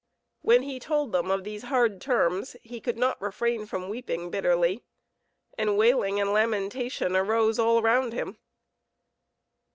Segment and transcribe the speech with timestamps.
[0.41, 4.81] When he told them of these hard terms he could not refrain from weeping bitterly,
[5.59, 8.39] and wailing and lamentation arose all round him.